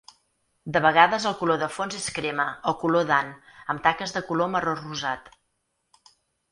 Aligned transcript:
De 0.77 0.81
vegades 0.85 1.27
el 1.31 1.35
color 1.41 1.59
de 1.65 1.67
fons 1.75 1.99
és 1.99 2.09
crema 2.17 2.47
o 2.73 2.73
color 2.85 3.07
d'ant 3.13 3.31
amb 3.75 3.85
taques 3.91 4.19
de 4.19 4.27
color 4.33 4.53
marró-rosat. 4.57 5.33